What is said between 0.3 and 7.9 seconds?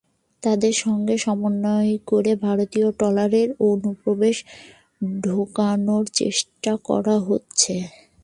তাঁদের সঙ্গে সমন্বয় করে ভারতীয় ট্রলারের অনুপ্রবেশ ঠেকানোর চেষ্টা করা হচ্ছে।